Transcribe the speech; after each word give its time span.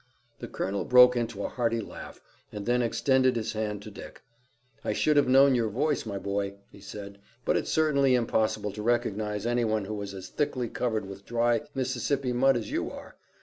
The 0.39 0.47
colonel 0.47 0.83
broke 0.83 1.15
into 1.15 1.43
a 1.43 1.47
hearty 1.47 1.79
laugh, 1.79 2.21
and 2.51 2.65
then 2.65 2.81
extended 2.81 3.35
his 3.35 3.53
hand 3.53 3.83
to 3.83 3.91
Dick. 3.91 4.23
"I 4.83 4.93
should 4.93 5.15
have 5.15 5.27
known 5.27 5.53
your 5.53 5.69
voice, 5.69 6.07
my 6.07 6.17
boy," 6.17 6.55
he 6.71 6.79
said, 6.81 7.19
"but 7.45 7.55
it's 7.55 7.69
certainly 7.69 8.15
impossible 8.15 8.71
to 8.71 8.81
recognize 8.81 9.45
any 9.45 9.63
one 9.63 9.85
who 9.85 10.01
is 10.01 10.15
as 10.15 10.29
thickly 10.29 10.69
covered 10.69 11.05
with 11.07 11.23
dry 11.27 11.61
Mississippi 11.75 12.33
mud 12.33 12.57
as 12.57 12.71
you 12.71 12.89
are. 12.89 13.15